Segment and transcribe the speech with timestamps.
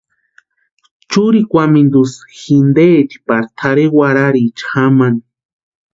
[1.09, 5.21] Churikwamintusï jinteeti pari tʼarhe warhiriecha jamani.